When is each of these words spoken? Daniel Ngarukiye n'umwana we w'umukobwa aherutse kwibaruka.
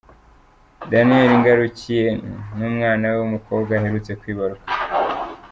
Daniel 0.89 1.29
Ngarukiye 1.39 2.05
n'umwana 2.57 3.03
we 3.09 3.15
w'umukobwa 3.21 3.71
aherutse 3.75 4.11
kwibaruka. 4.19 4.67